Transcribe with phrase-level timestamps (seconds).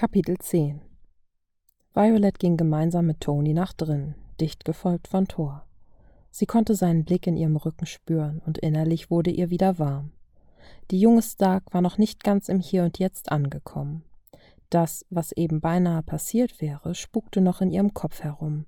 [0.00, 0.80] Kapitel 10
[1.92, 5.66] Violet ging gemeinsam mit Tony nach drinnen, dicht gefolgt von Thor.
[6.30, 10.12] Sie konnte seinen Blick in ihrem Rücken spüren, und innerlich wurde ihr wieder warm.
[10.90, 14.02] Die junge Stark war noch nicht ganz im Hier und Jetzt angekommen.
[14.70, 18.64] Das, was eben beinahe passiert wäre, spukte noch in ihrem Kopf herum.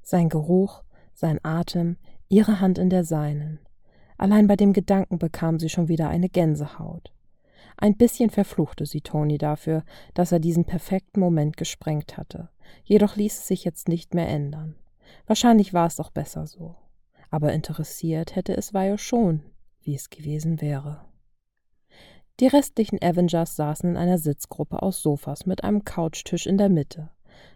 [0.00, 1.98] Sein Geruch, sein Atem,
[2.30, 3.58] ihre Hand in der seinen.
[4.16, 7.12] Allein bei dem Gedanken bekam sie schon wieder eine Gänsehaut.
[7.80, 12.50] Ein bisschen verfluchte sie Toni dafür, dass er diesen perfekten Moment gesprengt hatte.
[12.84, 14.76] Jedoch ließ es sich jetzt nicht mehr ändern.
[15.26, 16.76] Wahrscheinlich war es auch besser so.
[17.30, 19.42] Aber interessiert hätte es Vajo schon,
[19.80, 21.00] wie es gewesen wäre.
[22.38, 27.10] Die restlichen Avengers saßen in einer Sitzgruppe aus Sofas mit einem Couchtisch in der Mitte.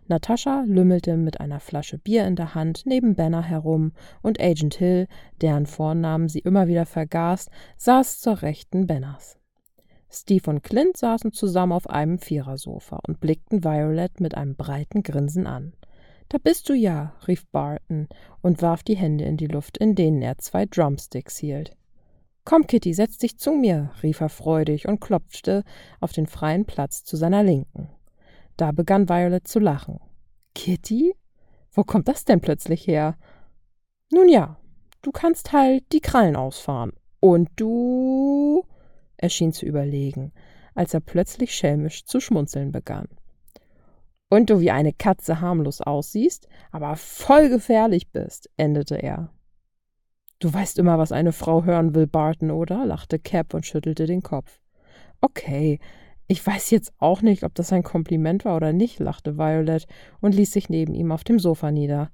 [0.09, 5.07] Natascha lümmelte mit einer Flasche Bier in der Hand neben Banner herum und Agent Hill,
[5.43, 9.39] deren Vornamen sie immer wieder vergaß, saß zur rechten Banners.
[10.15, 15.47] Steve und Clint saßen zusammen auf einem Vierersofa und blickten Violet mit einem breiten Grinsen
[15.47, 15.73] an.
[16.29, 18.09] Da bist du ja, rief Barton
[18.41, 21.77] und warf die Hände in die Luft, in denen er zwei Drumsticks hielt.
[22.45, 25.65] Komm, Kitty, setz dich zu mir, rief er freudig und klopfte
[26.01, 27.89] auf den freien Platz zu seiner Linken.
[28.57, 30.01] Da begann Violet zu lachen.
[30.55, 31.15] Kitty?
[31.73, 33.17] Wo kommt das denn plötzlich her?
[34.13, 34.59] Nun ja,
[35.03, 36.93] du kannst halt die Krallen ausfahren.
[37.21, 38.65] Und du
[39.17, 40.33] er schien zu überlegen,
[40.75, 43.09] als er plötzlich schelmisch zu schmunzeln begann.
[44.29, 49.31] Und du wie eine Katze harmlos aussiehst, aber voll gefährlich bist, endete er.
[50.41, 52.85] Du weißt immer, was eine Frau hören will, Barton, oder?
[52.85, 54.61] lachte Cap und schüttelte den Kopf.
[55.21, 55.79] Okay,
[56.27, 59.87] ich weiß jetzt auch nicht, ob das ein Kompliment war oder nicht, lachte Violet
[60.21, 62.11] und ließ sich neben ihm auf dem Sofa nieder.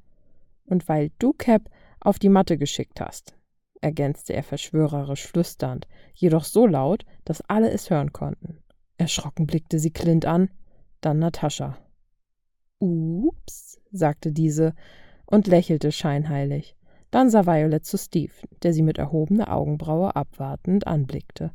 [0.67, 1.71] Und weil du Cap
[2.01, 3.40] auf die Matte geschickt hast
[3.81, 8.59] ergänzte er verschwörerisch flüsternd, jedoch so laut, dass alle es hören konnten.
[8.99, 10.51] Erschrocken blickte sie Clint an,
[11.01, 11.79] dann Natascha.
[12.79, 14.75] Ups, sagte diese
[15.27, 16.77] und lächelte scheinheilig.
[17.11, 18.33] Dann sah Violet zu Steve,
[18.63, 21.53] der sie mit erhobener Augenbraue abwartend anblickte.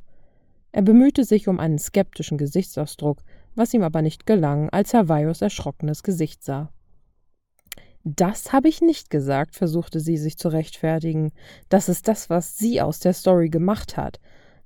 [0.72, 3.20] Er bemühte sich um einen skeptischen Gesichtsausdruck,
[3.56, 6.74] was ihm aber nicht gelang, als er Vios erschrockenes Gesicht sah.
[8.08, 11.32] Das habe ich nicht gesagt, versuchte sie sich zu rechtfertigen.
[11.70, 14.20] Das ist das, was sie aus der Story gemacht hat,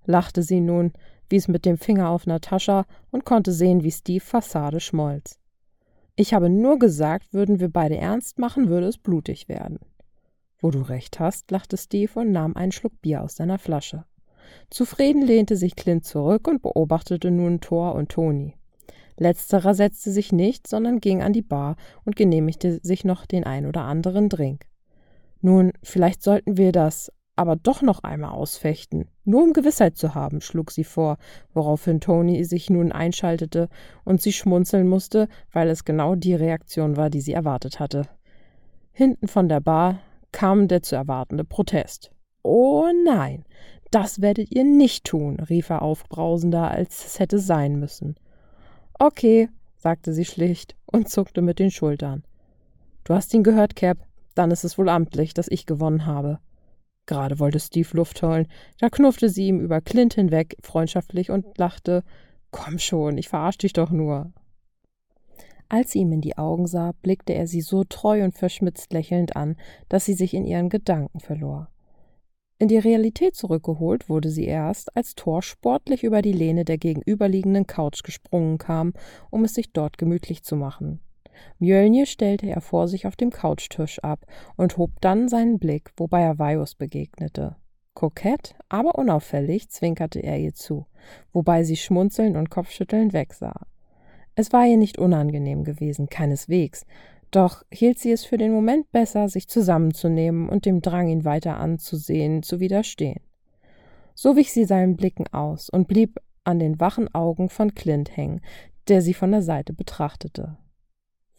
[0.06, 0.92] lachte sie nun,
[1.30, 5.40] wies mit dem Finger auf Natascha und konnte sehen, wie Steve Fassade schmolz.
[6.18, 9.80] Ich habe nur gesagt, würden wir beide ernst machen, würde es blutig werden.
[10.60, 14.04] Wo du recht hast, lachte Steve und nahm einen Schluck Bier aus seiner Flasche.
[14.70, 18.59] Zufrieden lehnte sich Clint zurück und beobachtete nun Thor und Toni.
[19.20, 21.76] Letzterer setzte sich nicht, sondern ging an die Bar
[22.06, 24.66] und genehmigte sich noch den ein oder anderen Drink.
[25.42, 30.42] Nun, vielleicht sollten wir das aber doch noch einmal ausfechten, nur um Gewissheit zu haben,
[30.42, 31.18] schlug sie vor,
[31.54, 33.70] woraufhin Tony sich nun einschaltete
[34.04, 38.10] und sie schmunzeln musste, weil es genau die Reaktion war, die sie erwartet hatte.
[38.92, 40.00] Hinten von der Bar
[40.34, 42.12] kam der zu erwartende Protest.
[42.44, 43.46] Oh nein,
[43.90, 48.16] das werdet ihr nicht tun, rief er aufbrausender, als es hätte sein müssen.
[49.02, 52.26] Okay, sagte sie schlicht und zuckte mit den Schultern.
[53.06, 53.98] Du hast ihn gehört, Cap.
[54.36, 56.40] Dann ist es wohl amtlich, dass ich gewonnen habe.
[57.06, 58.48] Gerade wollte Steve Luft holen,
[58.80, 62.04] da knuffte sie ihm über Clint hinweg freundschaftlich und lachte
[62.52, 64.34] Komm schon, ich verarsch dich doch nur.
[65.70, 69.36] Als sie ihm in die Augen sah, blickte er sie so treu und verschmitzt lächelnd
[69.36, 69.56] an,
[69.88, 71.70] dass sie sich in ihren Gedanken verlor.
[72.62, 77.68] In die Realität zurückgeholt wurde sie erst, als Thor sportlich über die Lehne der gegenüberliegenden
[77.68, 78.92] Couch gesprungen kam,
[79.30, 81.00] um es sich dort gemütlich zu machen.
[81.60, 84.26] Mjölnir stellte er vor sich auf dem Couchtisch ab
[84.58, 87.56] und hob dann seinen Blick, wobei er Vajos begegnete.
[87.94, 90.86] Kokett, aber unauffällig zwinkerte er ihr zu,
[91.32, 93.68] wobei sie schmunzelnd und kopfschüttelnd wegsah.
[94.36, 96.86] Es war ihr nicht unangenehm gewesen, keineswegs,
[97.32, 101.58] doch hielt sie es für den Moment besser, sich zusammenzunehmen und dem Drang, ihn weiter
[101.58, 103.22] anzusehen, zu widerstehen.
[104.16, 108.42] So wich sie seinen Blicken aus und blieb an den wachen Augen von Clint hängen,
[108.88, 110.58] der sie von der Seite betrachtete.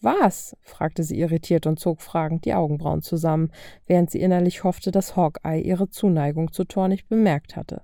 [0.01, 0.57] Was?
[0.63, 3.53] fragte sie irritiert und zog fragend die Augenbrauen zusammen,
[3.87, 7.83] während sie innerlich hoffte, dass Hawkeye ihre Zuneigung zu Thor nicht bemerkt hatte.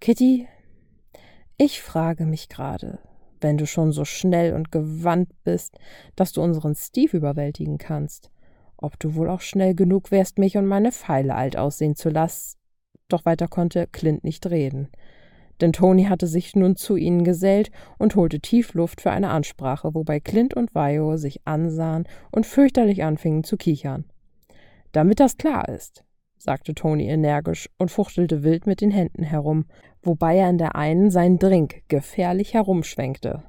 [0.00, 0.46] Kitty,
[1.56, 3.00] ich frage mich gerade,
[3.46, 5.78] wenn du schon so schnell und gewandt bist,
[6.16, 8.32] dass du unseren Steve überwältigen kannst.
[8.76, 12.56] Ob du wohl auch schnell genug wärst, mich und meine Pfeile alt aussehen zu lassen.
[13.06, 14.88] Doch weiter konnte Clint nicht reden.
[15.60, 19.94] Denn Tony hatte sich nun zu ihnen gesellt und holte tief Luft für eine Ansprache,
[19.94, 24.06] wobei Clint und Vio sich ansahen und fürchterlich anfingen zu kichern.
[24.90, 26.04] Damit das klar ist,
[26.46, 29.66] sagte Tony energisch und fuchtelte wild mit den Händen herum,
[30.00, 33.42] wobei er in der einen seinen Drink gefährlich herumschwenkte.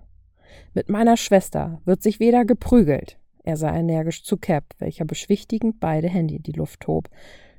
[0.74, 3.20] Mit meiner Schwester wird sich weder geprügelt.
[3.44, 7.08] Er sah energisch zu Cap, welcher beschwichtigend beide Hände in die Luft hob.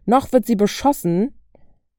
[0.05, 1.38] Noch wird sie beschossen.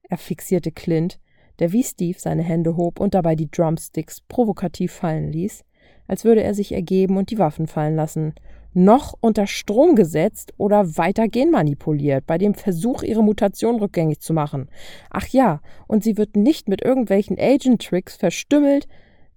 [0.04, 1.22] Er fixierte Clint,
[1.60, 5.64] der wie Steve seine Hände hob und dabei die Drumsticks provokativ fallen ließ,
[6.08, 8.34] als würde er sich ergeben und die Waffen fallen lassen
[8.74, 14.70] noch unter Strom gesetzt oder weiter genmanipuliert, bei dem Versuch, ihre Mutation rückgängig zu machen.
[15.10, 18.88] Ach ja, und sie wird nicht mit irgendwelchen Agent-Tricks verstümmelt,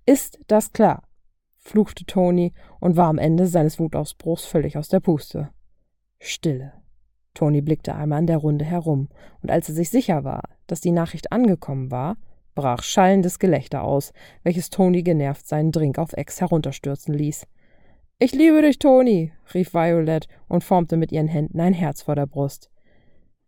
[0.06, 1.04] ist das klar,
[1.58, 5.50] fluchte Tony und war am Ende seines Wutausbruchs völlig aus der Puste.
[6.18, 6.72] Stille.
[7.34, 9.08] Tony blickte einmal in der Runde herum,
[9.42, 12.16] und als er sich sicher war, dass die Nachricht angekommen war,
[12.54, 14.12] brach schallendes Gelächter aus,
[14.42, 17.46] welches Tony genervt seinen Drink auf Ex herunterstürzen ließ.
[18.24, 22.26] Ich liebe dich, Toni, rief Violet und formte mit ihren Händen ein Herz vor der
[22.26, 22.70] Brust.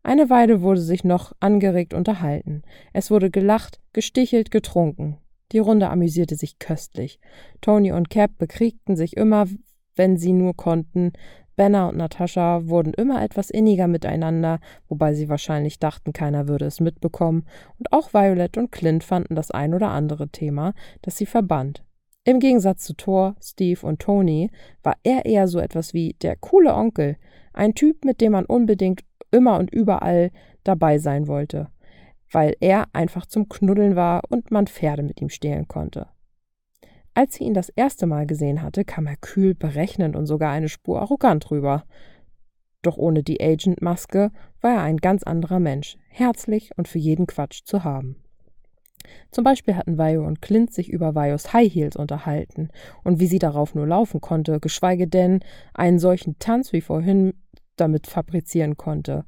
[0.02, 2.62] Eine Weile wurde sich noch angeregt unterhalten.
[2.92, 5.18] Es wurde gelacht, gestichelt, getrunken.
[5.52, 7.20] Die Runde amüsierte sich köstlich.
[7.60, 9.46] Tony und Cap bekriegten sich immer,
[9.94, 11.12] wenn sie nur konnten.
[11.54, 16.80] Benna und Natascha wurden immer etwas inniger miteinander, wobei sie wahrscheinlich dachten, keiner würde es
[16.80, 17.46] mitbekommen.
[17.78, 21.84] Und auch Violet und Clint fanden das ein oder andere Thema, das sie verband.
[22.26, 24.50] Im Gegensatz zu Thor, Steve und Tony
[24.82, 27.16] war er eher so etwas wie der coole Onkel,
[27.52, 30.30] ein Typ, mit dem man unbedingt immer und überall
[30.64, 31.68] dabei sein wollte,
[32.32, 36.06] weil er einfach zum Knuddeln war und man Pferde mit ihm stehlen konnte.
[37.12, 40.70] Als sie ihn das erste Mal gesehen hatte, kam er kühl, berechnend und sogar eine
[40.70, 41.84] Spur arrogant rüber.
[42.82, 44.32] Doch ohne die Agent-Maske
[44.62, 48.23] war er ein ganz anderer Mensch, herzlich und für jeden Quatsch zu haben.
[49.30, 52.68] Zum Beispiel hatten Vajo und Clint sich über Vajos High Heels unterhalten
[53.02, 55.40] und wie sie darauf nur laufen konnte, geschweige denn
[55.74, 57.34] einen solchen Tanz wie vorhin
[57.76, 59.24] damit fabrizieren konnte.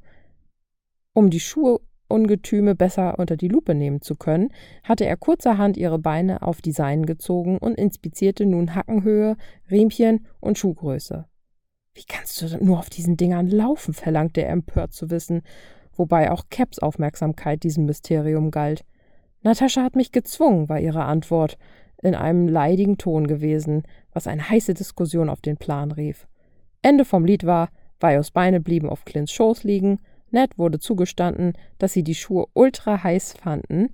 [1.13, 4.51] Um die Schuhe Ungetüme besser unter die Lupe nehmen zu können,
[4.85, 9.37] hatte er kurzerhand ihre Beine auf die Seinen gezogen und inspizierte nun Hackenhöhe,
[9.71, 11.27] Riemchen und Schuhgröße.
[11.95, 13.93] Wie kannst du nur auf diesen Dingern laufen?
[13.93, 15.43] verlangte er empört zu wissen,
[15.97, 18.85] wobei auch Caps Aufmerksamkeit diesem Mysterium galt.
[19.47, 21.57] Natascha hat mich gezwungen, war ihre Antwort,
[22.03, 26.27] in einem leidigen Ton gewesen, was eine heiße Diskussion auf den Plan rief.
[26.83, 27.71] Ende vom Lied war,
[28.01, 30.01] Vajos Beine blieben auf Clints Schoß liegen,
[30.33, 33.91] Ned wurde zugestanden, dass sie die Schuhe ultra heiß fanden,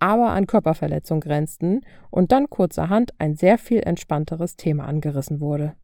[0.00, 5.74] aber an Körperverletzung grenzten und dann kurzerhand ein sehr viel entspannteres Thema angerissen wurde.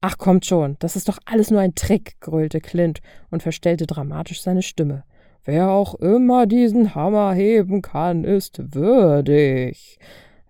[0.00, 4.40] Ach kommt schon, das ist doch alles nur ein Trick, gröhlte Clint und verstellte dramatisch
[4.40, 5.02] seine Stimme.
[5.46, 9.96] Wer auch immer diesen Hammer heben kann, ist würdig.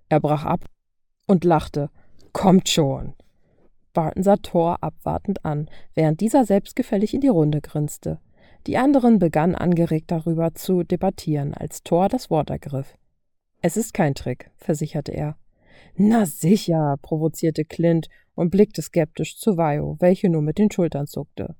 [0.08, 0.64] Er brach ab
[1.26, 1.90] und lachte.
[2.32, 3.12] Kommt schon.
[3.92, 8.20] Barton sah Thor abwartend an, während dieser selbstgefällig in die Runde grinste.
[8.66, 12.96] Die anderen begannen angeregt darüber zu debattieren, als Thor das Wort ergriff.
[13.60, 15.36] Es ist kein Trick, versicherte er.
[15.94, 21.54] Na sicher, provozierte Clint und blickte skeptisch zu Vajo, welche nur mit den Schultern zuckte.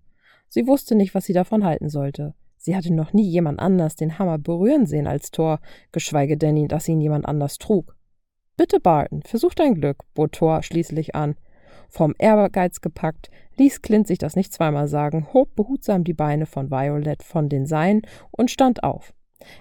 [0.49, 2.35] Sie wusste nicht, was sie davon halten sollte.
[2.67, 5.61] Sie hatte noch nie jemand anders den Hammer berühren sehen als Thor,
[5.93, 7.97] geschweige denn, dass ihn jemand anders trug.
[8.57, 11.37] Bitte, Barton, versuch dein Glück, bot Thor schließlich an.
[11.89, 16.73] Vom Ehrgeiz gepackt, ließ Clint sich das nicht zweimal sagen, hob behutsam die Beine von
[16.73, 18.03] Violet von den Seinen
[18.33, 19.15] und stand auf.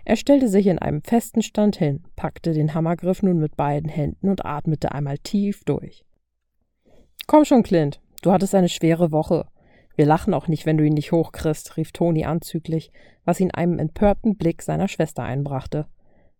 [0.03, 4.29] Er stellte sich in einem festen Stand hin, packte den Hammergriff nun mit beiden Händen
[4.29, 6.03] und atmete einmal tief durch.
[7.27, 9.45] Komm schon, Clint, du hattest eine schwere Woche.
[9.95, 12.91] Wir lachen auch nicht, wenn du ihn nicht hochkriegst, rief Toni anzüglich,
[13.23, 15.87] was ihn einem empörten Blick seiner Schwester einbrachte.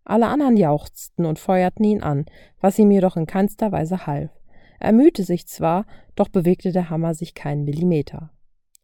[0.04, 2.26] Alle anderen jauchzten und feuerten ihn an,
[2.60, 4.30] was ihm jedoch in keinster Weise half.
[4.78, 8.30] Er mühte sich zwar, doch bewegte der Hammer sich keinen Millimeter.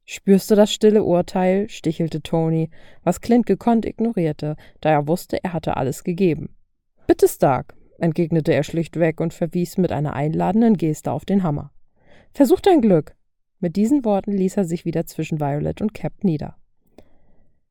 [0.05, 1.69] Spürst du das stille Urteil?
[1.69, 2.71] stichelte Toni,
[3.05, 6.57] was Clint gekonnt ignorierte, da er wusste, er hatte alles gegeben.
[7.07, 11.73] Bitte, Stark, entgegnete er schlichtweg und verwies mit einer einladenden Geste auf den Hammer.
[12.33, 13.15] Versuch dein Glück.
[13.63, 16.57] Mit diesen Worten ließ er sich wieder zwischen Violet und Cap nieder.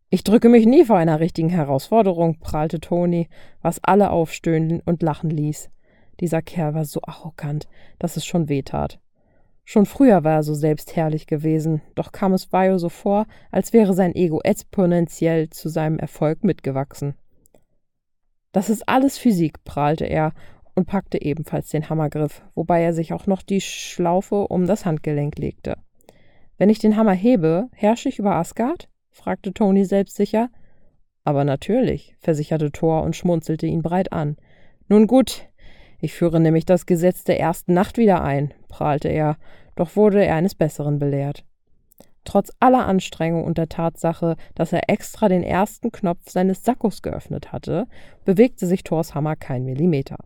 [0.10, 3.28] Ich drücke mich nie vor einer richtigen Herausforderung, prahlte Toni,
[3.62, 5.70] was alle aufstöhnen und lachen ließ.
[6.22, 7.68] Dieser Kerl war so arrogant,
[8.00, 9.02] dass es schon wehtat.
[9.66, 13.94] Schon früher war er so selbstherrlich gewesen, doch kam es Vio so vor, als wäre
[13.94, 17.16] sein Ego exponentiell zu seinem Erfolg mitgewachsen.
[18.54, 20.32] Das ist alles Physik, prahlte er
[20.76, 25.38] und packte ebenfalls den Hammergriff, wobei er sich auch noch die Schlaufe um das Handgelenk
[25.38, 25.78] legte.
[26.58, 28.88] Wenn ich den Hammer hebe, herrsche ich über Asgard?
[29.10, 30.50] fragte Tony selbstsicher.
[31.24, 34.38] Aber natürlich, versicherte Thor und schmunzelte ihn breit an.
[34.88, 35.48] Nun gut,
[36.00, 39.38] ich führe nämlich das Gesetz der ersten Nacht wieder ein, prahlte er,
[39.76, 41.46] doch wurde er eines Besseren belehrt.
[42.24, 47.52] Trotz aller Anstrengung und der Tatsache, dass er extra den ersten Knopf seines Sackos geöffnet
[47.52, 47.88] hatte,
[48.26, 50.18] bewegte sich Thors Hammer kein Millimeter.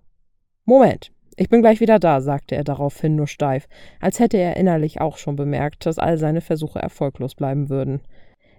[0.65, 3.67] Moment, Ich bin gleich wieder da, sagte er daraufhin nur steif,
[3.99, 8.01] als hätte er innerlich auch schon bemerkt, dass all seine Versuche erfolglos bleiben würden.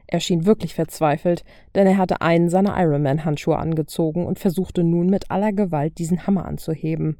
[0.06, 1.42] Er schien wirklich verzweifelt,
[1.74, 6.44] denn er hatte einen seiner Ironman-Handschuhe angezogen und versuchte nun mit aller Gewalt diesen Hammer
[6.44, 7.18] anzuheben,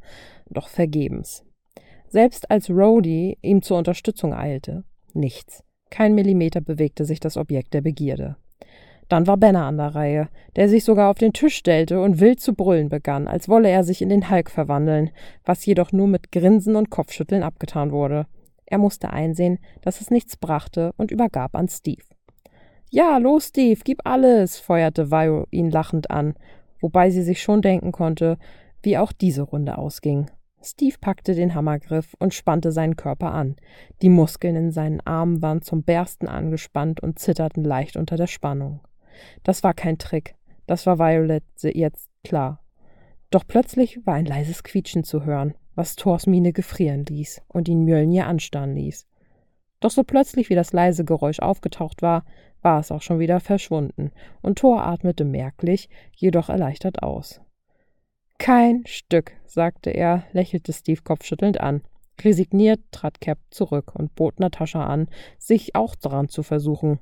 [0.50, 1.43] doch vergebens.
[2.07, 5.64] Selbst als Rhodey ihm zur Unterstützung eilte, nichts.
[5.90, 8.37] Kein Millimeter bewegte sich das Objekt der Begierde.
[9.08, 12.40] Dann war Benner an der Reihe, der sich sogar auf den Tisch stellte und wild
[12.40, 15.10] zu brüllen begann, als wolle er sich in den Hulk verwandeln,
[15.44, 18.26] was jedoch nur mit Grinsen und Kopfschütteln abgetan wurde.
[18.66, 22.02] Er musste einsehen, dass es nichts brachte und übergab an Steve.
[22.90, 26.34] Ja, los, Steve, gib alles, feuerte Vio ihn lachend an,
[26.80, 28.38] wobei sie sich schon denken konnte,
[28.82, 30.30] wie auch diese Runde ausging.
[30.62, 33.56] Steve packte den Hammergriff und spannte seinen Körper an.
[34.02, 38.80] Die Muskeln in seinen Armen waren zum Bersten angespannt und zitterten leicht unter der Spannung.
[39.42, 40.35] Das war kein Trick,
[40.66, 42.61] das war Violet jetzt klar.
[43.30, 47.85] Doch plötzlich war ein leises Quietschen zu hören, was Thors Miene gefrieren ließ und ihn
[47.85, 49.06] Mjölnir anstarren ließ.
[49.80, 52.25] Doch so plötzlich wie das leise Geräusch aufgetaucht war,
[52.62, 54.11] war es auch schon wieder verschwunden,
[54.42, 57.40] und Thor atmete merklich, jedoch erleichtert aus.
[58.38, 61.82] Kein Stück, sagte er, lächelte Steve kopfschüttelnd an.
[62.20, 65.08] Resigniert trat Cap zurück und bot Natascha an,
[65.38, 66.99] sich auch daran zu versuchen.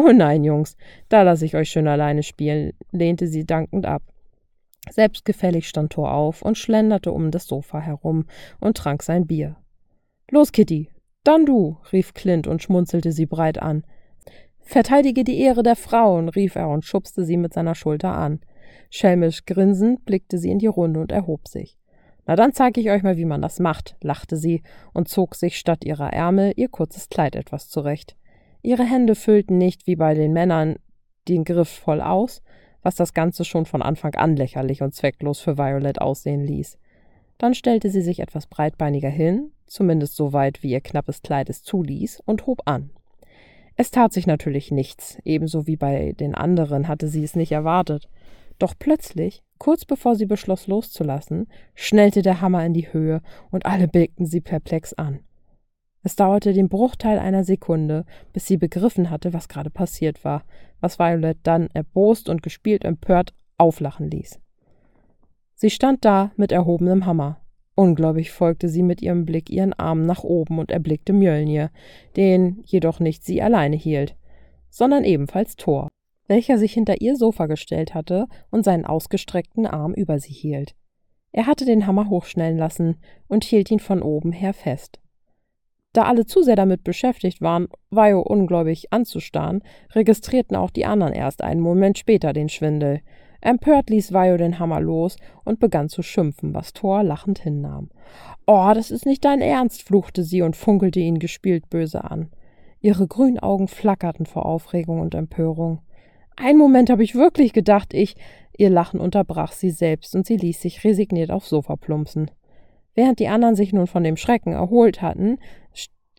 [0.00, 0.76] Oh nein, Jungs,
[1.08, 4.04] da lasse ich euch schön alleine spielen, lehnte sie dankend ab.
[4.88, 8.26] Selbstgefällig stand Thor auf und schlenderte um das Sofa herum
[8.60, 9.56] und trank sein Bier.
[10.30, 10.88] Los, Kitty,
[11.24, 13.82] dann du, rief Clint und schmunzelte sie breit an.
[14.60, 18.38] Verteidige die Ehre der Frauen, rief er und schubste sie mit seiner Schulter an.
[18.90, 21.76] Schelmisch grinsend blickte sie in die Runde und erhob sich.
[22.24, 24.62] Na dann zeige ich euch mal, wie man das macht, lachte sie
[24.92, 28.14] und zog sich statt ihrer Ärmel ihr kurzes Kleid etwas zurecht.
[28.62, 30.76] Ihre Hände füllten nicht wie bei den Männern
[31.28, 32.42] den Griff voll aus,
[32.82, 36.78] was das Ganze schon von Anfang an lächerlich und zwecklos für Violet aussehen ließ.
[37.38, 41.62] Dann stellte sie sich etwas breitbeiniger hin, zumindest so weit, wie ihr knappes Kleid es
[41.62, 42.90] zuließ, und hob an.
[43.76, 48.08] Es tat sich natürlich nichts, ebenso wie bei den anderen hatte sie es nicht erwartet.
[48.58, 51.46] Doch plötzlich, kurz bevor sie beschloss loszulassen,
[51.76, 53.22] schnellte der Hammer in die Höhe
[53.52, 55.20] und alle blickten sie perplex an.
[56.02, 60.44] Es dauerte den Bruchteil einer Sekunde, bis sie begriffen hatte, was gerade passiert war,
[60.80, 64.40] was Violet dann erbost und gespielt empört auflachen ließ.
[65.54, 67.40] Sie stand da mit erhobenem Hammer.
[67.74, 71.70] Ungläubig folgte sie mit ihrem Blick ihren Armen nach oben und erblickte Mjölnir,
[72.16, 74.16] den jedoch nicht sie alleine hielt,
[74.70, 75.88] sondern ebenfalls Thor,
[76.28, 80.74] welcher sich hinter ihr Sofa gestellt hatte und seinen ausgestreckten Arm über sie hielt.
[81.32, 85.00] Er hatte den Hammer hochschnellen lassen und hielt ihn von oben her fest.
[85.92, 89.62] Da alle zu sehr damit beschäftigt waren, Vajo ungläubig anzustarren,
[89.94, 93.00] registrierten auch die anderen erst einen Moment später den Schwindel.
[93.40, 97.88] Empört ließ Vajo den Hammer los und begann zu schimpfen, was Thor lachend hinnahm.
[98.46, 102.30] Oh, das ist nicht dein Ernst, fluchte sie und funkelte ihn gespielt böse an.
[102.80, 105.80] Ihre grünen Augen flackerten vor Aufregung und Empörung.
[106.36, 108.16] Einen Moment habe ich wirklich gedacht, ich.
[108.56, 112.30] Ihr Lachen unterbrach sie selbst und sie ließ sich resigniert aufs Sofa plumpsen.
[112.98, 115.38] Während die anderen sich nun von dem Schrecken erholt hatten,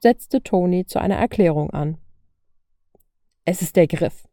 [0.01, 1.97] setzte Tony zu einer Erklärung an.
[3.43, 4.29] Es ist der Griff.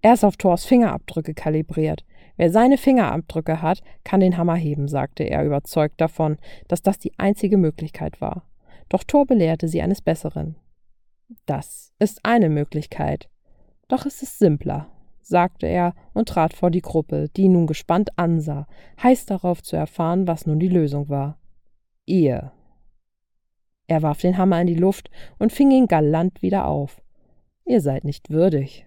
[0.00, 2.06] Er ist auf Thors Fingerabdrücke kalibriert.
[2.38, 7.12] Wer seine Fingerabdrücke hat, kann den Hammer heben, sagte er, überzeugt davon, dass das die
[7.18, 8.48] einzige Möglichkeit war.
[8.88, 10.56] Doch Thor belehrte sie eines Besseren.
[11.44, 13.28] Das ist eine Möglichkeit.
[13.88, 14.90] Doch es ist simpler,
[15.20, 18.66] sagte er und trat vor die Gruppe, die ihn nun gespannt ansah,
[19.02, 21.36] heiß darauf zu erfahren, was nun die Lösung war.
[22.04, 22.52] Ihr.
[23.86, 27.02] Er warf den Hammer in die Luft und fing ihn galant wieder auf.
[27.64, 28.86] Ihr seid nicht würdig.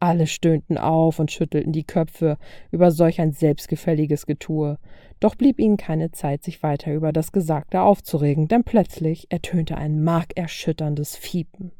[0.00, 2.38] Alle stöhnten auf und schüttelten die Köpfe
[2.70, 4.78] über solch ein selbstgefälliges Getue,
[5.18, 10.04] doch blieb ihnen keine Zeit, sich weiter über das Gesagte aufzuregen, denn plötzlich ertönte ein
[10.04, 11.72] markerschütterndes Fiepen.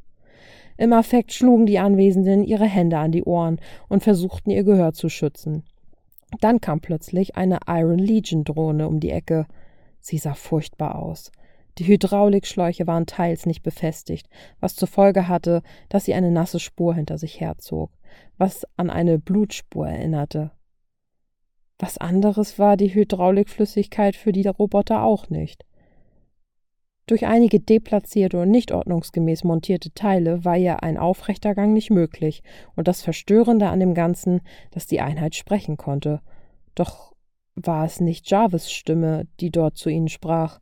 [0.77, 5.09] Im Affekt schlugen die Anwesenden ihre Hände an die Ohren und versuchten ihr Gehör zu
[5.09, 5.63] schützen.
[6.41, 9.47] Dann kam plötzlich eine Iron Legion Drohne um die Ecke.
[10.09, 11.31] Sie sah furchtbar aus.
[11.77, 14.27] Die Hydraulikschläuche waren teils nicht befestigt,
[14.59, 17.91] was zur Folge hatte, dass sie eine nasse Spur hinter sich herzog,
[18.39, 20.51] was an eine Blutspur erinnerte.
[21.79, 25.67] Was anderes war die Hydraulikflüssigkeit für die Roboter auch nicht.
[27.07, 32.43] Durch einige deplatzierte und nicht ordnungsgemäß montierte Teile war ihr ein aufrechter Gang nicht möglich,
[32.77, 36.23] und das Verstörende an dem Ganzen, dass die Einheit sprechen konnte.
[36.75, 37.13] Doch
[37.63, 40.61] war es nicht Jarvis Stimme, die dort zu ihnen sprach.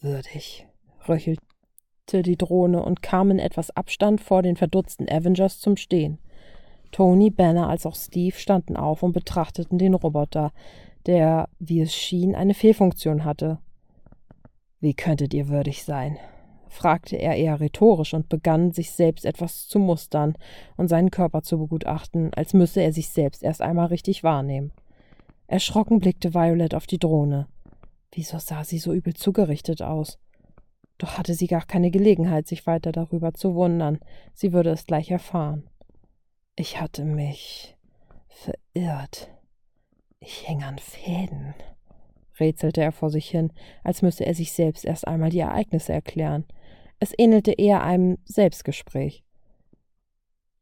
[0.00, 0.66] Würdig,
[1.08, 6.18] röchelte die Drohne und kam in etwas Abstand vor den verdutzten Avengers zum Stehen.
[6.92, 10.52] Tony, Banner als auch Steve standen auf und betrachteten den Roboter,
[11.06, 13.58] der, wie es schien, eine Fehlfunktion hatte.
[14.80, 16.18] Wie könntet ihr würdig sein?
[16.68, 20.34] fragte er eher rhetorisch und begann, sich selbst etwas zu mustern
[20.76, 24.72] und seinen Körper zu begutachten, als müsse er sich selbst erst einmal richtig wahrnehmen.
[25.46, 27.48] Erschrocken blickte Violet auf die Drohne.
[28.12, 30.18] Wieso sah sie so übel zugerichtet aus?
[30.98, 33.98] Doch hatte sie gar keine Gelegenheit, sich weiter darüber zu wundern.
[34.32, 35.68] Sie würde es gleich erfahren.
[36.56, 37.76] Ich hatte mich
[38.28, 39.30] verirrt.
[40.20, 41.54] Ich hing an Fäden,
[42.40, 46.44] rätselte er vor sich hin, als müsse er sich selbst erst einmal die Ereignisse erklären.
[47.00, 49.24] Es ähnelte eher einem Selbstgespräch.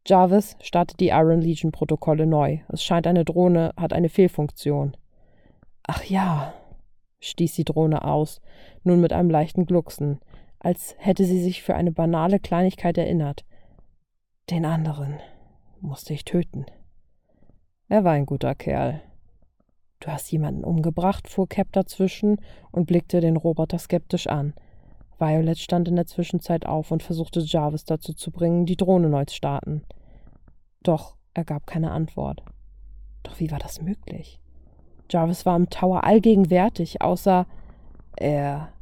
[0.07, 2.59] Jarvis startet die Iron Legion Protokolle neu.
[2.69, 4.97] Es scheint, eine Drohne hat eine Fehlfunktion.
[5.85, 6.55] Ach ja,
[7.21, 8.41] stieß die Drohne aus,
[8.83, 10.21] nun mit einem leichten Glucksen,
[10.59, 13.45] als hätte sie sich für eine banale Kleinigkeit erinnert.
[14.51, 15.21] Den anderen
[15.81, 16.67] musste ich töten.
[17.89, 19.03] Er war ein guter Kerl.
[20.01, 22.41] Du hast jemanden umgebracht, fuhr Cap dazwischen
[22.73, 24.55] und blickte den Roboter skeptisch an.
[25.23, 29.25] Violet stand in der Zwischenzeit auf und versuchte Jarvis dazu zu bringen, die Drohne neu
[29.25, 29.83] zu starten.
[30.83, 32.43] Doch er gab keine Antwort.
[33.23, 34.41] Doch wie war das möglich?
[35.09, 37.47] Jarvis war im Tower allgegenwärtig, außer
[38.17, 38.73] er.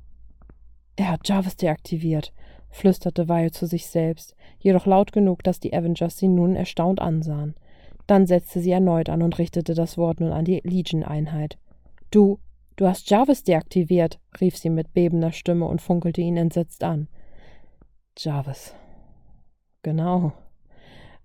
[0.96, 2.32] Er hat Jarvis deaktiviert,
[2.70, 7.54] flüsterte Violet zu sich selbst, jedoch laut genug, dass die Avengers sie nun erstaunt ansahen.
[8.06, 11.58] Dann setzte sie erneut an und richtete das Wort nun an die Legion-Einheit.
[12.10, 12.38] Du,
[12.80, 17.08] du hast Jarvis deaktiviert, rief sie mit bebender Stimme und funkelte ihn entsetzt an.
[18.16, 18.74] Jarvis.
[19.82, 20.32] Genau.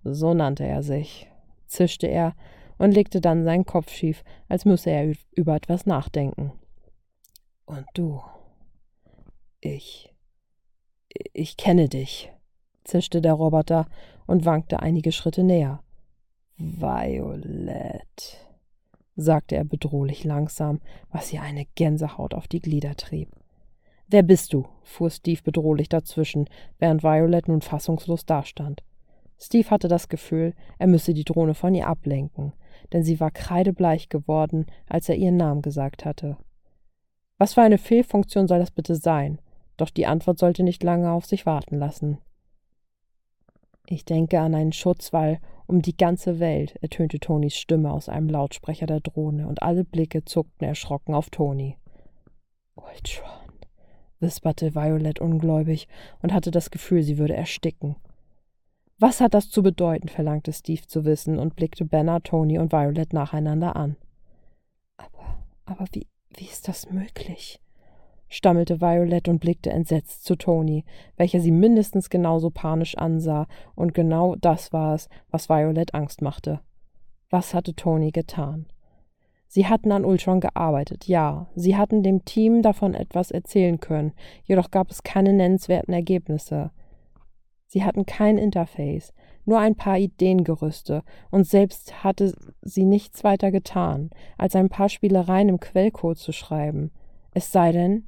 [0.03, 1.31] So nannte er sich,
[1.65, 2.35] zischte er
[2.77, 6.51] und legte dann seinen Kopf schief, als müsse er über etwas nachdenken.
[7.65, 8.21] Und du.
[9.61, 10.13] Ich.
[11.31, 12.33] Ich kenne dich,
[12.83, 13.87] zischte der Roboter
[14.27, 15.81] und wankte einige Schritte näher.
[16.57, 18.44] Violet,
[19.15, 20.81] sagte er bedrohlich langsam,
[21.11, 23.29] was ihr eine Gänsehaut auf die Glieder trieb.
[24.07, 24.65] Wer bist du?
[24.83, 28.83] fuhr Steve bedrohlich dazwischen, während Violet nun fassungslos dastand.
[29.39, 32.53] Steve hatte das Gefühl, er müsse die Drohne von ihr ablenken,
[32.93, 36.37] denn sie war kreidebleich geworden, als er ihren Namen gesagt hatte.
[37.37, 39.39] Was für eine Fehlfunktion soll das bitte sein?
[39.77, 42.19] Doch die Antwort sollte nicht lange auf sich warten lassen.
[43.87, 48.87] Ich denke an einen Schutzwall um die ganze Welt, ertönte Tonys Stimme aus einem Lautsprecher
[48.87, 51.77] der Drohne, und alle Blicke zuckten erschrocken auf Toni.
[52.75, 53.53] Ultron,
[54.19, 55.87] wisperte Violet ungläubig
[56.21, 57.95] und hatte das Gefühl, sie würde ersticken.
[58.97, 60.07] Was hat das zu bedeuten?
[60.07, 63.97] verlangte Steve zu wissen und blickte Banner, Tony und Violet nacheinander an.
[64.97, 67.59] Aber, aber wie, wie ist das möglich?
[68.35, 70.83] Stammelte Violet und blickte entsetzt zu Tony,
[71.15, 76.59] welcher sie mindestens genauso panisch ansah, und genau das war es, was Violet Angst machte.
[77.29, 78.65] Was hatte Tony getan?
[79.47, 84.11] Sie hatten an Ultron gearbeitet, ja, sie hatten dem Team davon etwas erzählen können,
[84.43, 86.71] jedoch gab es keine nennenswerten Ergebnisse.
[87.67, 89.13] Sie hatten kein Interface,
[89.45, 95.47] nur ein paar Ideengerüste, und selbst hatte sie nichts weiter getan, als ein paar Spielereien
[95.47, 96.91] im Quellcode zu schreiben.
[97.31, 98.07] Es sei denn,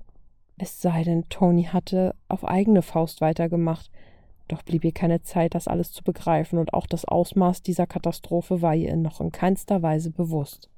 [0.58, 3.90] es sei denn, Tony hatte auf eigene Faust weitergemacht,
[4.48, 8.62] doch blieb ihr keine Zeit, das alles zu begreifen, und auch das Ausmaß dieser Katastrophe
[8.62, 10.70] war ihr noch in keinster Weise bewusst.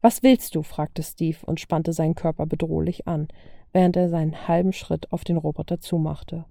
[0.00, 0.62] Was willst du?
[0.62, 3.28] fragte Steve und spannte seinen Körper bedrohlich an,
[3.72, 6.44] während er seinen halben Schritt auf den Roboter zumachte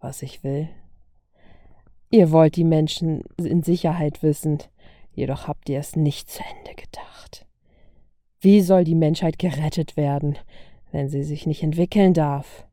[0.00, 0.68] was ich will.
[2.10, 4.58] Ihr wollt die Menschen in Sicherheit wissen,
[5.12, 7.46] jedoch habt ihr es nicht zu Ende gedacht.
[8.40, 10.36] Wie soll die Menschheit gerettet werden,
[10.92, 12.66] wenn sie sich nicht entwickeln darf?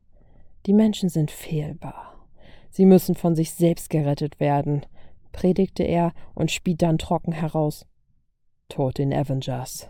[0.66, 2.14] Die Menschen sind fehlbar.
[2.70, 4.84] Sie müssen von sich selbst gerettet werden,
[5.32, 7.86] predigte er und spie dann trocken heraus.
[8.68, 9.88] Tod den Avengers.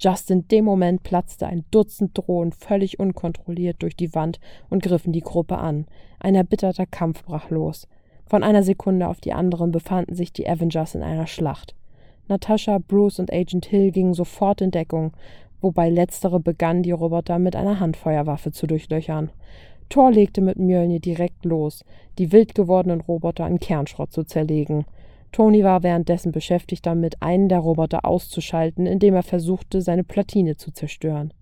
[0.00, 5.12] Just in dem Moment platzte ein Dutzend Drohnen völlig unkontrolliert durch die Wand und griffen
[5.12, 5.86] die Gruppe an.
[6.18, 7.86] Ein erbitterter Kampf brach los.
[8.26, 11.76] Von einer Sekunde auf die andere befanden sich die Avengers in einer Schlacht.
[12.28, 15.12] Natascha, Bruce und Agent Hill gingen sofort in Deckung,
[15.62, 19.30] wobei letztere begannen, die Roboter mit einer Handfeuerwaffe zu durchlöchern.
[19.88, 21.84] Thor legte mit Mjölnir direkt los,
[22.18, 24.84] die wild gewordenen Roboter in Kernschrott zu zerlegen.
[25.32, 30.72] Tony war währenddessen beschäftigt damit, einen der Roboter auszuschalten, indem er versuchte, seine Platine zu
[30.72, 31.32] zerstören.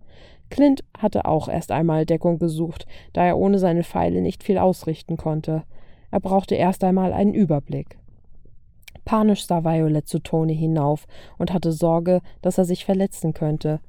[0.48, 5.16] Clint hatte auch erst einmal Deckung gesucht, da er ohne seine Pfeile nicht viel ausrichten
[5.16, 5.62] konnte.
[6.10, 7.98] Er brauchte erst einmal einen Überblick.
[9.04, 11.06] Panisch sah Violet zu Tony hinauf
[11.38, 13.80] und hatte Sorge, dass er sich verletzen könnte.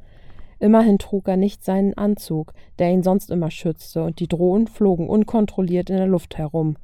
[0.61, 5.09] Immerhin trug er nicht seinen Anzug, der ihn sonst immer schützte, und die Drohnen flogen
[5.09, 6.77] unkontrolliert in der Luft herum.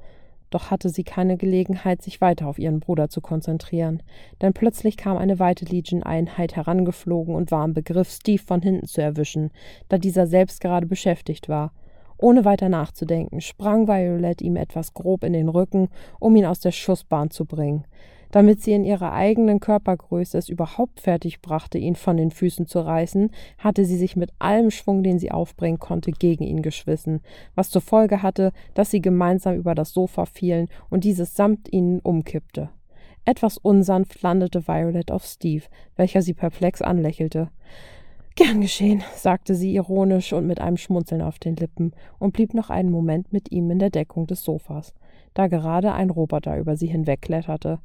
[0.50, 4.02] Doch hatte sie keine Gelegenheit, sich weiter auf ihren Bruder zu konzentrieren,
[4.42, 9.00] denn plötzlich kam eine weite Legion-Einheit herangeflogen und war im Begriff, Steve von hinten zu
[9.04, 9.52] erwischen,
[9.90, 11.72] da dieser selbst gerade beschäftigt war.
[12.18, 16.72] Ohne weiter nachzudenken, sprang Violet ihm etwas grob in den Rücken, um ihn aus der
[16.72, 17.86] Schussbahn zu bringen.
[18.32, 22.80] Damit sie in ihrer eigenen Körpergröße es überhaupt fertig brachte, ihn von den Füßen zu
[22.80, 27.22] reißen, hatte sie sich mit allem Schwung, den sie aufbringen konnte, gegen ihn geschwissen,
[27.56, 32.00] was zur Folge hatte, dass sie gemeinsam über das Sofa fielen und dieses samt ihnen
[32.00, 32.70] umkippte.
[33.28, 35.64] Etwas unsanft landete Violet auf Steve,
[35.98, 37.50] welcher sie perplex anlächelte.
[38.36, 42.70] Gern geschehen, sagte sie ironisch und mit einem Schmunzeln auf den Lippen und blieb noch
[42.70, 44.94] einen Moment mit ihm in der Deckung des Sofas,
[45.34, 47.80] da gerade ein Roboter über sie hinwegkletterte.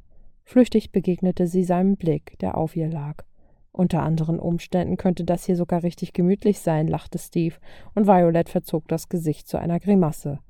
[0.44, 3.24] Flüchtig begegnete sie seinem Blick, der auf ihr lag.
[3.72, 7.54] Unter anderen Umständen könnte das hier sogar richtig gemütlich sein, lachte Steve,
[7.94, 10.40] und Violet verzog das Gesicht zu einer Grimasse.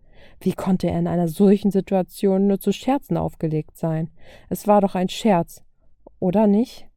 [0.40, 4.10] Wie konnte er in einer solchen Situation nur zu Scherzen aufgelegt sein?
[4.48, 5.62] Es war doch ein Scherz,
[6.18, 6.88] oder nicht?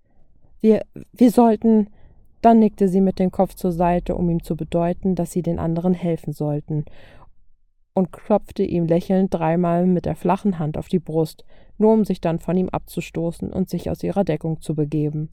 [0.61, 1.89] Wir, wir sollten.
[2.41, 5.57] Dann nickte sie mit dem Kopf zur Seite, um ihm zu bedeuten, dass sie den
[5.57, 6.85] anderen helfen sollten,
[7.95, 11.45] und klopfte ihm lächelnd dreimal mit der flachen Hand auf die Brust,
[11.77, 15.29] nur um sich dann von ihm abzustoßen und sich aus ihrer Deckung zu begeben.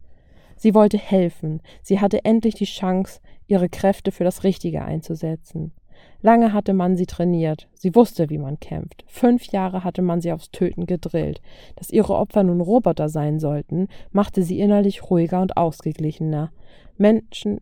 [0.57, 5.72] Sie wollte helfen, sie hatte endlich die Chance, ihre Kräfte für das Richtige einzusetzen.
[6.20, 9.05] Lange hatte man sie trainiert, sie wusste, wie man kämpft.
[9.09, 11.40] Fünf Jahre hatte man sie aufs Töten gedrillt.
[11.77, 16.53] Dass ihre Opfer nun Roboter sein sollten, machte sie innerlich ruhiger und ausgeglichener.
[16.96, 17.61] Menschen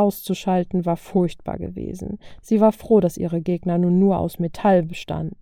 [0.00, 2.18] auszuschalten war furchtbar gewesen.
[2.42, 5.36] Sie war froh, dass ihre Gegner nun nur aus Metall bestanden.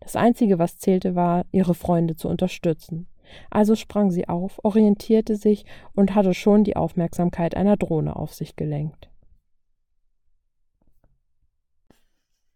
[0.00, 3.06] Das Einzige, was zählte, war, ihre Freunde zu unterstützen.
[3.50, 8.56] Also sprang sie auf, orientierte sich und hatte schon die Aufmerksamkeit einer Drohne auf sich
[8.56, 9.08] gelenkt.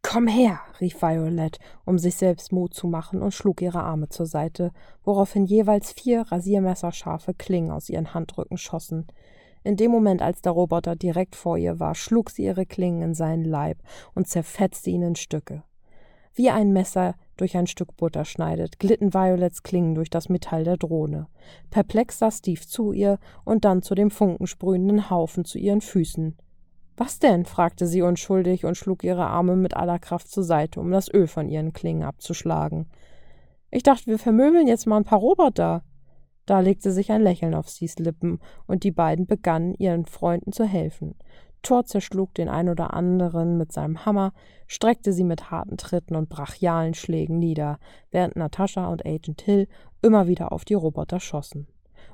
[0.09, 4.27] Komm her, rief Violet, um sich selbst Mut zu machen und schlug ihre Arme zur
[4.27, 4.71] Seite,
[5.03, 9.09] woraufhin jeweils vier rasiermesserscharfe Klingen aus ihren Handrücken schossen.
[9.67, 13.15] In dem Moment, als der Roboter direkt vor ihr war, schlug sie ihre Klingen in
[13.15, 13.79] seinen Leib
[14.15, 15.65] und zerfetzte ihn in Stücke.
[16.35, 20.77] Wie ein Messer durch ein Stück Butter schneidet, glitten Violets Klingen durch das Metall der
[20.77, 21.27] Drohne.
[21.71, 26.37] Perplex sah Steve zu ihr und dann zu dem funkensprühenden Haufen zu ihren Füßen.
[26.97, 27.45] Was denn?
[27.45, 31.27] fragte sie unschuldig und schlug ihre Arme mit aller Kraft zur Seite, um das Öl
[31.27, 32.87] von ihren Klingen abzuschlagen.
[33.73, 35.83] Ich dachte, wir vermöbeln jetzt mal ein paar Roboter.
[36.47, 40.65] Da legte sich ein Lächeln auf Steves Lippen, und die beiden begannen, ihren Freunden zu
[40.65, 41.17] helfen.
[41.63, 44.33] Thor zerschlug den ein oder anderen mit seinem Hammer,
[44.69, 47.79] streckte sie mit harten Tritten und brachialen Schlägen nieder,
[48.13, 49.67] während Natascha und Agent Hill
[50.01, 51.67] immer wieder auf die Roboter schossen.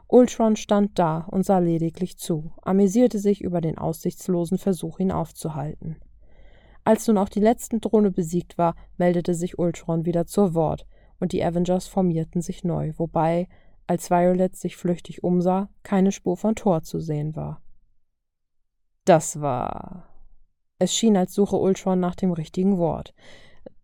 [0.09, 5.97] Ultron stand da und sah lediglich zu, amüsierte sich über den aussichtslosen Versuch, ihn aufzuhalten.
[6.85, 10.87] Als nun auch die letzten Drohne besiegt war, meldete sich Ultron wieder zur Wort,
[11.21, 13.49] und die Avengers formierten sich neu, wobei,
[13.87, 17.63] als Violet sich flüchtig umsah, keine Spur von Thor zu sehen war.
[19.05, 20.09] Das war.
[20.79, 23.15] Es schien, als suche Ultron nach dem richtigen Wort.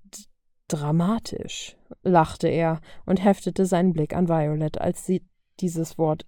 [0.05, 0.25] D
[0.69, 5.25] dramatisch, lachte er und heftete seinen Blick an Violet, als sie
[5.61, 6.27] dieses Wort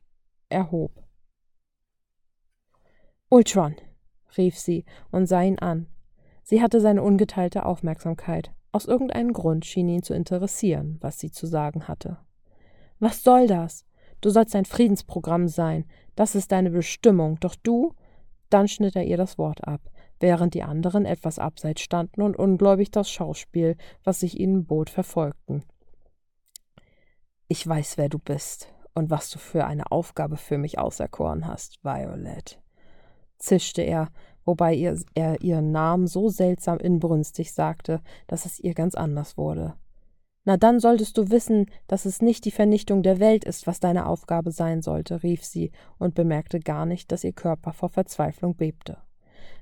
[0.48, 0.92] erhob.
[3.28, 3.76] Ultron,
[4.36, 5.86] rief sie und sah ihn an.
[6.42, 8.52] Sie hatte seine ungeteilte Aufmerksamkeit.
[8.72, 12.18] Aus irgendeinem Grund schien ihn zu interessieren, was sie zu sagen hatte.
[13.00, 13.84] Was soll das?
[14.20, 15.84] Du sollst ein Friedensprogramm sein.
[16.14, 17.38] Das ist deine Bestimmung.
[17.40, 17.94] Doch du
[18.50, 19.80] dann schnitt er ihr das Wort ab,
[20.18, 25.64] während die anderen etwas abseits standen und ungläubig das Schauspiel, was sich ihnen bot, verfolgten.
[27.48, 31.82] Ich weiß, wer du bist und was du für eine Aufgabe für mich auserkoren hast,
[31.82, 32.60] Violet,
[33.38, 34.08] zischte er,
[34.44, 34.76] wobei
[35.14, 39.74] er ihren Namen so seltsam inbrünstig sagte, dass es ihr ganz anders wurde.
[40.44, 44.06] Na dann solltest du wissen, dass es nicht die Vernichtung der Welt ist, was deine
[44.06, 48.98] Aufgabe sein sollte, rief sie und bemerkte gar nicht, dass ihr Körper vor Verzweiflung bebte.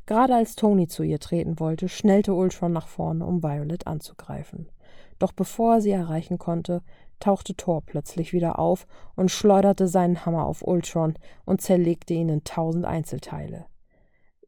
[0.06, 4.70] Gerade als Tony zu ihr treten wollte, schnellte Ultron nach vorne, um Violet anzugreifen.
[5.18, 6.82] Doch bevor er sie erreichen konnte,
[7.18, 8.86] tauchte Thor plötzlich wieder auf
[9.16, 11.14] und schleuderte seinen Hammer auf Ultron
[11.44, 13.66] und zerlegte ihn in tausend Einzelteile.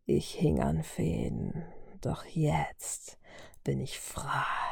[0.07, 1.65] Ich hing an Fäden,
[2.01, 3.19] doch jetzt
[3.65, 4.70] bin ich frei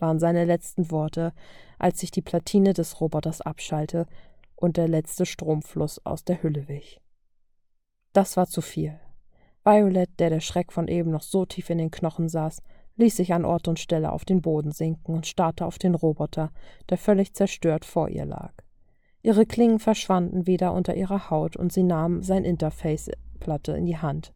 [0.00, 1.32] waren seine letzten Worte,
[1.78, 4.06] als sich die Platine des Roboters abschallte
[4.56, 7.00] und der letzte Stromfluss aus der Hülle wich.
[8.12, 8.98] Das war zu viel.
[9.64, 12.62] Violet, der der Schreck von eben noch so tief in den Knochen saß,
[12.96, 16.50] ließ sich an Ort und Stelle auf den Boden sinken und starrte auf den Roboter,
[16.90, 18.52] der völlig zerstört vor ihr lag.
[19.22, 24.32] Ihre Klingen verschwanden wieder unter ihrer Haut und sie nahm sein Interface-Platte in die Hand.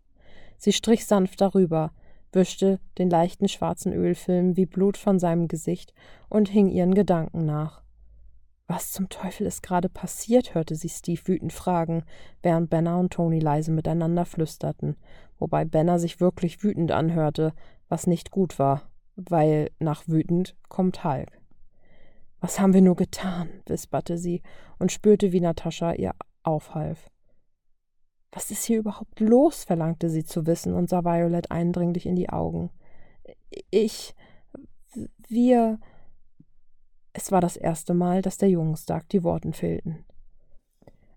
[0.58, 1.92] Sie strich sanft darüber,
[2.32, 5.94] wischte den leichten schwarzen Ölfilm wie Blut von seinem Gesicht
[6.28, 7.82] und hing ihren Gedanken nach.
[8.66, 10.54] Was zum Teufel ist gerade passiert?
[10.54, 12.04] hörte sie Steve wütend fragen,
[12.42, 14.96] während Benner und Tony leise miteinander flüsterten,
[15.38, 17.52] wobei Benner sich wirklich wütend anhörte,
[17.88, 21.38] was nicht gut war, weil nach wütend kommt Hulk.
[22.40, 23.50] Was haben wir nur getan?
[23.66, 24.42] wisperte sie
[24.78, 27.11] und spürte, wie Natascha ihr aufhalf.
[28.32, 29.64] Was ist hier überhaupt los?
[29.64, 32.70] verlangte sie zu wissen und sah Violet eindringlich in die Augen.
[33.70, 34.14] Ich.
[35.28, 35.78] Wir.
[37.12, 40.06] Es war das erste Mal, dass der Jungenstag die Worten fehlten.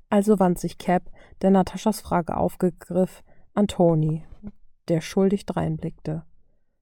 [0.09, 1.09] Also wandte sich Cap,
[1.41, 3.23] der Nataschas Frage aufgegriff,
[3.53, 4.25] an Toni,
[4.89, 6.25] der schuldig dreinblickte.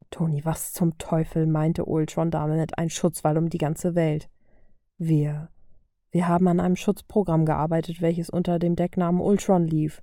[0.09, 4.29] Toni, was zum Teufel meinte Ultron damit ein Schutzwall um die ganze Welt?
[4.97, 5.49] Wir.
[6.13, 10.01] Wir haben an einem Schutzprogramm gearbeitet, welches unter dem Decknamen Ultron lief.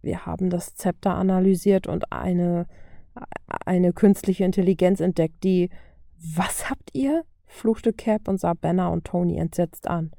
[0.00, 2.66] Wir haben das Zepter analysiert und eine
[3.64, 5.70] eine künstliche Intelligenz entdeckt, die
[6.36, 7.24] Was habt ihr?
[7.46, 10.12] fluchte Cap und sah Banner und Tony entsetzt an.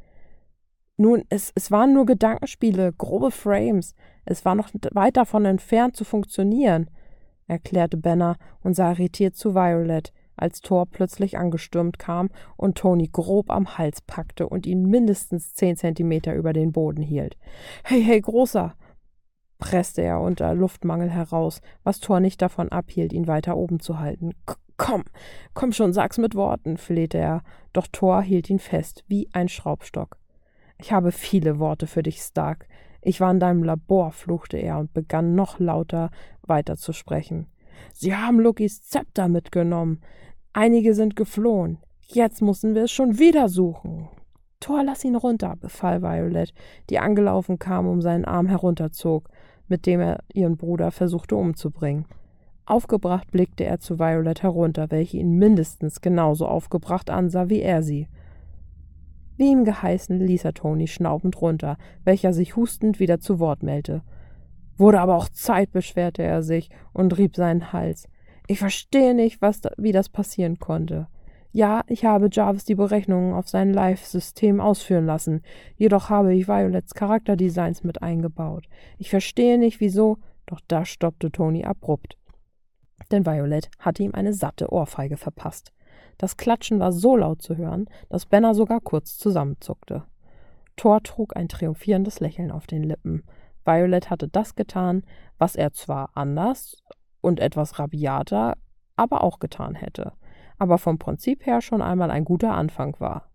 [0.97, 3.95] Nun, es, es waren nur Gedankenspiele, grobe Frames.
[4.25, 6.89] Es war noch weit davon entfernt zu funktionieren,
[7.47, 13.49] erklärte Banner und sah irritiert zu Violet, als Thor plötzlich angestürmt kam und Tony grob
[13.49, 17.37] am Hals packte und ihn mindestens zehn Zentimeter über den Boden hielt.
[17.83, 18.75] Hey, hey, Großer!
[19.59, 24.31] presste er unter Luftmangel heraus, was Thor nicht davon abhielt, ihn weiter oben zu halten.
[24.75, 25.03] Komm,
[25.53, 30.17] komm schon, sag's mit Worten, flehte er, doch Thor hielt ihn fest, wie ein Schraubstock.
[30.79, 32.67] Ich habe viele Worte für dich, Stark.
[33.03, 36.09] Ich war in deinem Labor, fluchte er und begann noch lauter
[36.41, 37.50] weiterzusprechen.
[37.93, 40.01] Sie haben Lokis Zepter mitgenommen.
[40.53, 41.77] Einige sind geflohen.
[42.01, 44.09] Jetzt müssen wir es schon wieder suchen.
[44.59, 46.53] Thor, lass ihn runter, befahl Violet,
[46.89, 49.29] die angelaufen kam, um seinen Arm herunterzog,
[49.67, 52.05] mit dem er ihren Bruder versuchte umzubringen.
[52.65, 58.07] Aufgebracht blickte er zu Violet herunter, welche ihn mindestens genauso aufgebracht ansah wie er sie.
[59.37, 64.03] Wie ihm geheißen, ließ er Toni schnaubend runter, welcher sich hustend wieder zu Wort meldete.
[64.77, 68.07] Wurde aber auch Zeit, beschwerte er sich und rieb seinen Hals.
[68.47, 71.07] Ich verstehe nicht, was da, wie das passieren konnte.
[71.51, 75.41] Ja, ich habe Jarvis die Berechnungen auf sein Live-System ausführen lassen,
[75.75, 78.67] jedoch habe ich Violets Charakterdesigns mit eingebaut.
[78.97, 82.17] Ich verstehe nicht, wieso, doch da stoppte Toni abrupt
[83.11, 85.73] denn Violet hatte ihm eine satte Ohrfeige verpasst.
[86.17, 90.03] Das Klatschen war so laut zu hören, dass Benner sogar kurz zusammenzuckte.
[90.75, 93.23] Thor trug ein triumphierendes Lächeln auf den Lippen.
[93.65, 95.03] Violet hatte das getan,
[95.37, 96.77] was er zwar anders
[97.21, 98.57] und etwas rabiater,
[98.95, 100.13] aber auch getan hätte,
[100.57, 103.29] aber vom Prinzip her schon einmal ein guter Anfang war.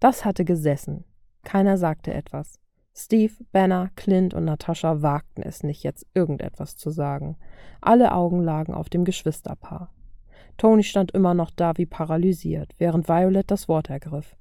[0.00, 1.04] Das hatte gesessen.
[1.44, 2.58] Keiner sagte etwas.
[2.94, 7.36] Steve, Banner, Clint und Natascha wagten es nicht, jetzt irgendetwas zu sagen.
[7.80, 9.92] Alle Augen lagen auf dem Geschwisterpaar.
[10.56, 14.36] Tony stand immer noch da wie paralysiert, während Violet das Wort ergriff.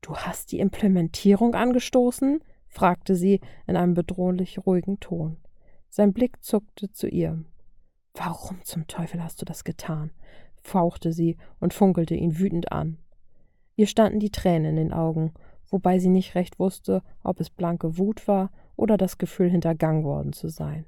[0.00, 2.42] Du hast die Implementierung angestoßen?
[2.74, 5.36] Fragte sie in einem bedrohlich ruhigen Ton.
[5.88, 7.44] Sein Blick zuckte zu ihr.
[8.14, 10.10] Warum zum Teufel hast du das getan?
[10.56, 12.98] fauchte sie und funkelte ihn wütend an.
[13.76, 15.34] Ihr standen die Tränen in den Augen,
[15.68, 20.32] wobei sie nicht recht wusste, ob es blanke Wut war oder das Gefühl, hintergangen worden
[20.32, 20.86] zu sein.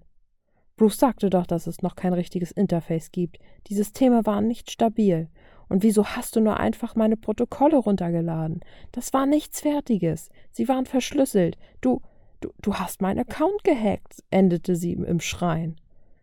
[0.77, 3.38] Bruce sagte doch, dass es noch kein richtiges Interface gibt.
[3.68, 5.29] Die Systeme waren nicht stabil.
[5.68, 8.61] Und wieso hast du nur einfach meine Protokolle runtergeladen?
[8.92, 10.29] Das war nichts Fertiges.
[10.52, 11.59] Sie waren verschlüsselt.
[11.81, 12.02] Du,
[12.40, 15.76] du, du hast meinen Account gehackt, endete sie im Schreien.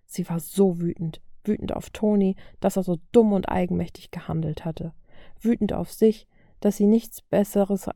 [0.06, 4.94] Sie war so wütend, wütend auf Toni, dass er so dumm und eigenmächtig gehandelt hatte,
[5.42, 6.28] wütend auf sich,
[6.60, 7.90] dass sie nichts Besseres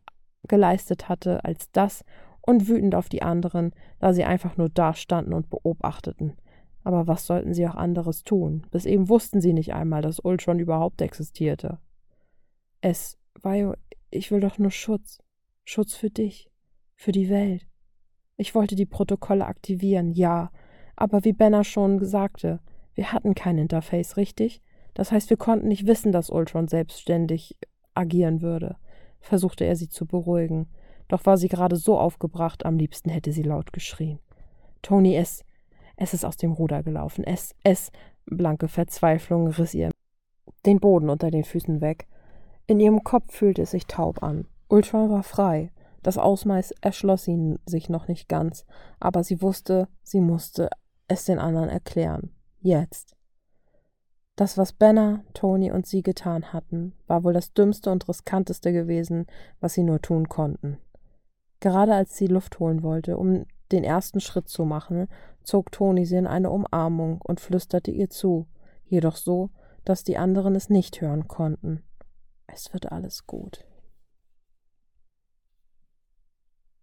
[0.48, 2.04] geleistet hatte als das
[2.42, 6.34] und wütend auf die anderen, da sie einfach nur dastanden und beobachteten.
[6.88, 8.66] Aber was sollten sie auch anderes tun?
[8.72, 11.80] Bis eben wussten sie nicht einmal, dass Ultron überhaupt existierte.
[12.80, 13.74] Es, Vio,
[14.10, 15.22] ich will doch nur Schutz.
[15.66, 16.50] Schutz für dich.
[16.96, 17.68] Für die Welt.
[18.38, 20.52] Ich wollte die Protokolle aktivieren, ja.
[20.96, 22.62] Aber wie Benner schon sagte,
[22.96, 24.62] wir hatten kein Interface, richtig?
[24.94, 27.58] Das heißt, wir konnten nicht wissen, dass Ultron selbstständig
[27.94, 28.78] agieren würde
[29.28, 30.68] versuchte er sie zu beruhigen,
[31.08, 34.20] doch war sie gerade so aufgebracht, am liebsten hätte sie laut geschrien.
[34.82, 35.44] Toni, es,
[35.98, 37.92] es ist aus dem Ruder gelaufen, es, es,
[38.26, 39.92] blanke Verzweiflung riss ihr
[40.66, 42.08] den Boden unter den Füßen weg.
[42.68, 44.48] In ihrem Kopf fühlte es sich taub an.
[44.68, 45.72] Ultron war frei.
[46.04, 48.66] Das Ausmaß erschloss ihnen sich noch nicht ganz,
[49.00, 50.70] aber sie wusste, sie musste
[51.08, 52.32] es den anderen erklären.
[52.60, 53.16] Jetzt.
[54.36, 59.26] Das, was Benner, Tony und sie getan hatten, war wohl das dümmste und riskanteste gewesen,
[59.60, 60.78] was sie nur tun konnten.
[61.60, 65.08] Gerade als sie Luft holen wollte, um den ersten Schritt zu machen,
[65.48, 68.48] zog Toni sie in eine Umarmung und flüsterte ihr zu,
[68.86, 69.50] jedoch so,
[69.86, 71.84] dass die anderen es nicht hören konnten.
[72.48, 73.64] Es wird alles gut.